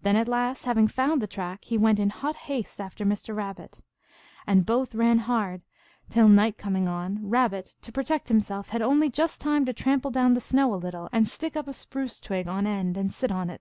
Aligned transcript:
Then 0.04 0.16
at 0.16 0.26
last 0.26 0.64
having 0.64 0.88
found 0.88 1.20
the 1.20 1.26
track, 1.26 1.64
he 1.64 1.76
went 1.76 1.98
in 2.00 2.08
hot 2.08 2.34
haste 2.34 2.80
after 2.80 3.04
Mr. 3.04 3.36
Rabbit. 3.36 3.82
And 4.46 4.64
both 4.64 4.94
ran 4.94 5.18
hard, 5.18 5.60
till, 6.08 6.28
night 6.30 6.56
coming 6.56 6.88
on, 6.88 7.28
Rabbit, 7.28 7.76
to 7.82 7.92
protect 7.92 8.28
himself, 8.28 8.70
had 8.70 8.80
only 8.80 9.10
just 9.10 9.38
time 9.38 9.66
to 9.66 9.74
trample 9.74 10.10
down 10.10 10.32
the 10.32 10.40
snow 10.40 10.72
a 10.72 10.76
little, 10.80 11.10
and 11.12 11.28
stick 11.28 11.56
up 11.58 11.68
a 11.68 11.74
spruce 11.74 12.22
twig 12.22 12.48
on 12.48 12.66
end 12.66 12.96
and 12.96 13.12
sit 13.12 13.30
on 13.30 13.50
it. 13.50 13.60